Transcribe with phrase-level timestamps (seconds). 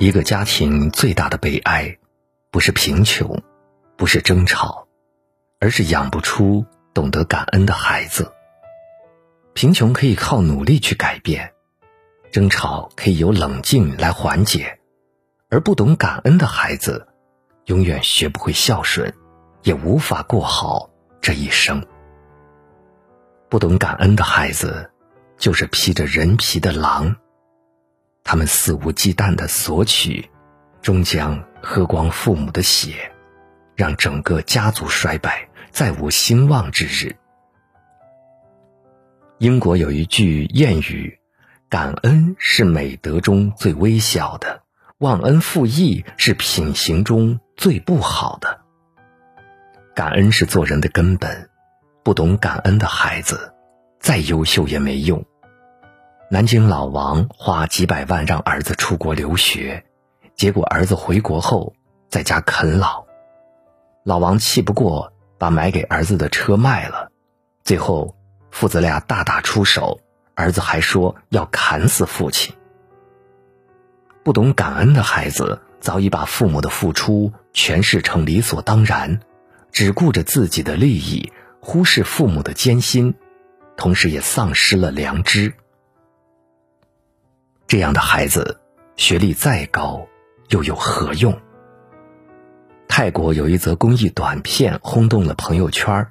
[0.00, 1.98] 一个家庭最大的悲哀，
[2.52, 3.42] 不是贫穷，
[3.96, 4.86] 不是争吵，
[5.58, 8.32] 而是养不出懂得感恩的孩子。
[9.54, 11.52] 贫穷可以靠努力去改变，
[12.30, 14.78] 争吵可以由冷静来缓解，
[15.50, 17.08] 而不懂感恩的孩子，
[17.64, 19.12] 永远学不会孝顺，
[19.64, 20.90] 也无法过好
[21.20, 21.84] 这一生。
[23.48, 24.92] 不懂感恩的孩子，
[25.38, 27.16] 就是披着人皮的狼。
[28.30, 30.28] 他们肆无忌惮的索取，
[30.82, 33.10] 终将喝光父母的血，
[33.74, 37.16] 让整个家族衰败，再无兴旺之日。
[39.38, 41.18] 英国有一句谚语
[41.70, 44.60] ：“感恩是美德中最微小的，
[44.98, 48.60] 忘恩负义是品行中最不好的。”
[49.96, 51.48] 感恩是做人的根本，
[52.04, 53.54] 不懂感恩的孩子，
[53.98, 55.24] 再优秀也没用。
[56.30, 59.86] 南京老王花几百万让儿子出国留学，
[60.34, 61.72] 结果儿子回国后
[62.10, 63.06] 在家啃老。
[64.04, 67.10] 老王气不过，把买给儿子的车卖了。
[67.64, 68.14] 最后
[68.50, 70.00] 父子俩大打出手，
[70.34, 72.54] 儿子还说要砍死父亲。
[74.22, 79.20] 不懂感恩的孩子早已把父母的付出诠释成理所当然，
[79.72, 83.14] 只顾着自己的利益，忽视父母的艰辛，
[83.78, 85.54] 同时也丧失了良知。
[87.68, 88.58] 这样的孩子，
[88.96, 90.08] 学历再高，
[90.48, 91.38] 又有何用？
[92.88, 96.08] 泰国有一则公益短片轰动了朋友圈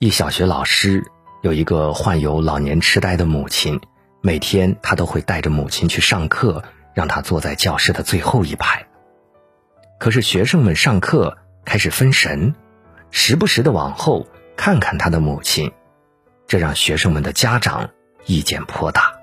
[0.00, 1.04] 一小学老师
[1.42, 3.80] 有一个患有老年痴呆的母亲，
[4.20, 8.84] 每天他都会带着母亲去上课，让她坐在教室的最后一排。
[10.00, 12.52] 可是学生们上课开始分神，
[13.12, 15.70] 时不时的往后看看他的母亲，
[16.48, 17.90] 这让学生们的家长
[18.26, 19.17] 意见颇大。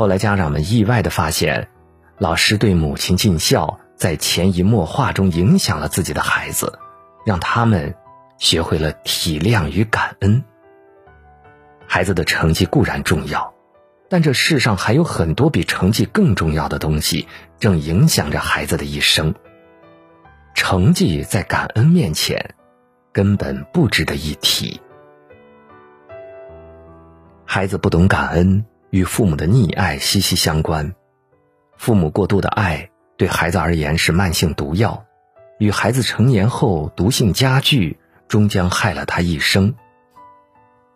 [0.00, 1.68] 后来，家长们意外的发现，
[2.16, 6.78] 老师对母亲尽孝，在潜移默化中影响了自己的孩子，
[7.26, 7.94] 让他们
[8.38, 10.42] 学会了体谅与感恩。
[11.86, 13.52] 孩子的成绩固然重要，
[14.08, 17.28] 但这世上还有很多比成绩更重要的东西，
[17.58, 19.34] 正影响着孩子的一生。
[20.54, 22.54] 成绩在感恩面前，
[23.12, 24.80] 根本不值得一提。
[27.44, 28.64] 孩子不懂感恩。
[28.90, 30.94] 与父母的溺爱息息相关，
[31.76, 35.04] 父母过度的爱对孩子而言是慢性毒药，
[35.58, 39.74] 与孩子成年后毒性加剧，终将害了他一生。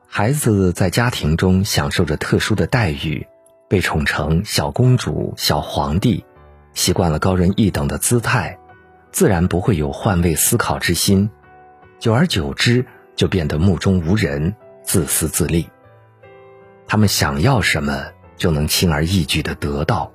[0.06, 3.26] 孩子在家庭中享受着特殊的待遇，
[3.68, 6.24] 被宠成小公主、小皇帝，
[6.72, 8.58] 习惯了高人一等的姿态，
[9.12, 11.30] 自然不会有换位思考之心，
[11.98, 12.84] 久而久之
[13.16, 15.68] 就变得目中无人、自私自利。
[16.94, 20.12] 他们想要什么就能轻而易举的得到，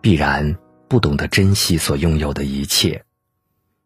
[0.00, 3.04] 必然不懂得珍惜所拥有的一切。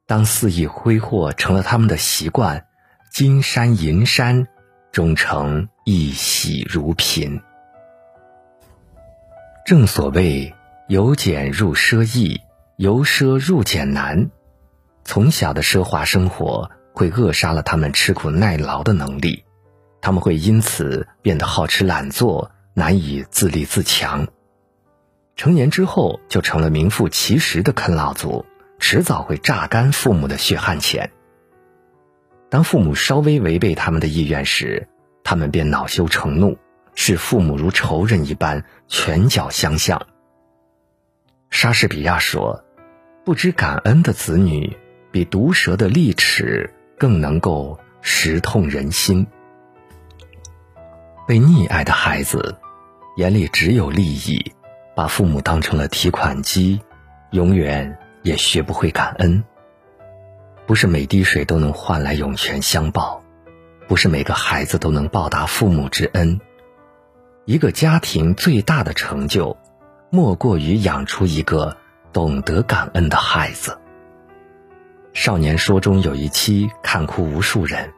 [0.05, 2.67] 当肆意挥霍成了他们的习惯，
[3.11, 4.47] 金山银山
[4.93, 7.41] 终成一喜如贫。
[9.65, 10.55] 正所谓
[10.87, 12.43] 由俭入奢易，
[12.77, 14.29] 由奢入俭难。
[15.03, 19.45] 从小的奢华生活会扼杀了他们吃苦耐劳的能力。
[20.01, 24.29] 他们会因此变得好吃懒做，难以自立自强。
[25.37, 28.45] 成年之后，就成了名副其实的啃老族，
[28.79, 31.11] 迟早会榨干父母的血汗钱。
[32.49, 34.89] 当父母稍微违背他们的意愿时，
[35.23, 36.59] 他们便恼羞成怒，
[36.95, 40.07] 视父母如仇人一般，拳脚相向。
[41.51, 42.65] 莎士比亚说
[43.25, 44.77] ：“不知感恩的子女，
[45.13, 49.27] 比毒蛇的利齿更能够识痛人心。”
[51.29, 52.57] 被溺爱的孩子，
[53.19, 54.51] 眼里只有利益，
[54.97, 56.81] 把父母当成了提款机，
[57.33, 59.45] 永远也学不会感恩。
[60.67, 63.23] 不是每滴水都能换来涌泉相报，
[63.87, 66.41] 不是每个孩子都能报答父母之恩。
[67.45, 69.55] 一个家庭最大的成就，
[70.09, 71.77] 莫过于养出一个
[72.11, 73.73] 懂得感恩的孩子。
[75.13, 77.93] 《少年说》中有一期看哭无数人。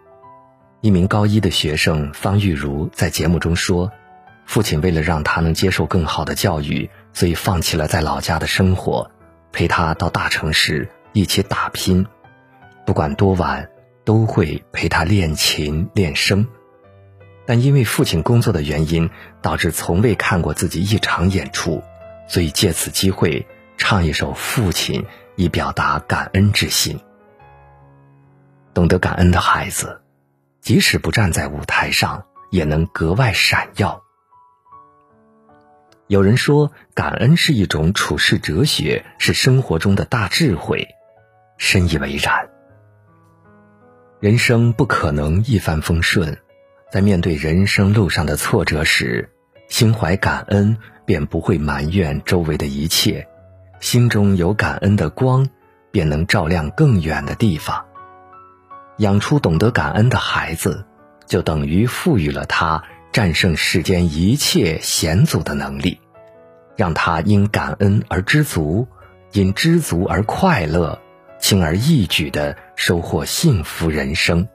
[0.82, 3.92] 一名高一的学生方玉茹在节目中说
[4.46, 9.10] ：“父亲为了让他能接受更好的教育，所以放弃了在老家的生活，
[9.52, 12.06] 陪他到大城市一起打拼。
[12.86, 13.68] 不管多晚，
[14.06, 16.46] 都会陪他练琴练声。
[17.44, 19.10] 但因为父亲工作的原因，
[19.42, 21.82] 导致从未看过自己一场演出，
[22.26, 25.02] 所以借此机会唱一首《父亲》，
[25.36, 26.98] 以表达感恩之心。
[28.72, 29.99] 懂得感恩的孩子。”
[30.60, 34.02] 即使不站在舞台上，也能格外闪耀。
[36.06, 40.88] 有人说，感恩是一种处世哲学，是生活中的大智慧，
[41.56, 42.48] 深以为然。
[44.18, 46.36] 人生不可能一帆风顺，
[46.90, 49.30] 在面对人生路上的挫折时，
[49.68, 50.76] 心怀感恩，
[51.06, 53.24] 便不会埋怨周围的一切；
[53.80, 55.48] 心中有感恩的光，
[55.92, 57.86] 便能照亮更远的地方。
[59.00, 60.84] 养出懂得感恩的孩子，
[61.26, 62.84] 就等于赋予了他。
[63.12, 66.00] 战胜世间一切险阻的能力，
[66.76, 68.86] 让他因感恩而知足，
[69.32, 71.00] 因知足而快乐，
[71.40, 74.46] 轻而易举的收获幸福人生。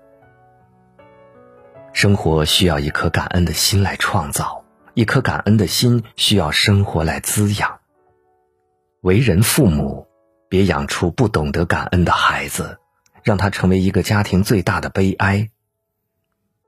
[1.91, 4.63] 生活需要一颗感恩的心来创造，
[4.93, 7.79] 一颗感恩的心需要生活来滋养。
[9.01, 10.07] 为人父母，
[10.47, 12.77] 别养出不懂得感恩的孩子，
[13.25, 15.49] 让他成为一个家庭最大的悲哀。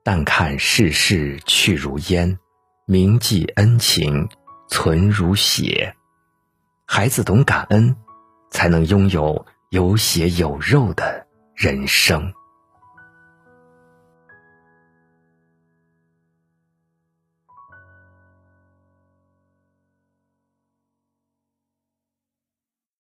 [0.03, 2.39] 但看世事去如烟，
[2.85, 4.27] 铭记恩情
[4.67, 5.95] 存如血。
[6.85, 7.95] 孩子懂感恩，
[8.49, 12.33] 才能拥有有血有肉的人生。